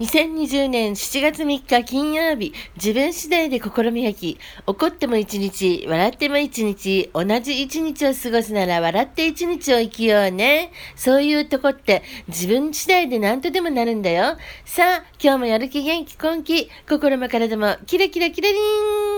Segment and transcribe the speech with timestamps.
[0.00, 10.72] 2020年7月3日金曜日、自分次第で心磨き、怒っても一日、笑っても一日、同じ一日を過ごすなら笑って一日を生きようね。
[10.96, 14.36] そういうとこって自分次第で何とでもなるんだよ。
[14.64, 19.13] さあ、今日もやる気元気根気、心も体もキラキラキラリン